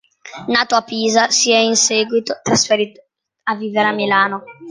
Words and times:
Nato 0.47 0.73
a 0.75 0.81
Pisa, 0.81 1.29
si 1.29 1.51
è 1.51 1.57
in 1.59 1.75
seguito 1.75 2.39
trasferito 2.41 3.03
a 3.43 3.55
vivere 3.55 3.89
a 3.89 3.93
Milano. 3.93 4.43